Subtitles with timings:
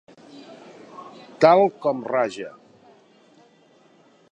[1.45, 2.49] Tal com raja.